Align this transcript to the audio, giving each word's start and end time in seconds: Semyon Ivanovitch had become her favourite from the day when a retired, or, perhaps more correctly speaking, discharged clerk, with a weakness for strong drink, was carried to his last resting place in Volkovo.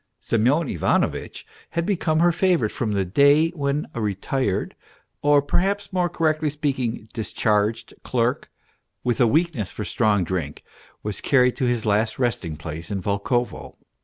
Semyon 0.19 0.67
Ivanovitch 0.67 1.45
had 1.69 1.85
become 1.85 2.21
her 2.21 2.31
favourite 2.31 2.71
from 2.71 2.93
the 2.93 3.05
day 3.05 3.49
when 3.49 3.87
a 3.93 4.01
retired, 4.01 4.75
or, 5.21 5.43
perhaps 5.43 5.93
more 5.93 6.09
correctly 6.09 6.49
speaking, 6.49 7.07
discharged 7.13 7.93
clerk, 8.01 8.49
with 9.03 9.21
a 9.21 9.27
weakness 9.27 9.71
for 9.71 9.85
strong 9.85 10.23
drink, 10.23 10.63
was 11.03 11.21
carried 11.21 11.55
to 11.57 11.65
his 11.65 11.85
last 11.85 12.17
resting 12.17 12.57
place 12.57 12.89
in 12.89 12.99
Volkovo. 12.99 13.77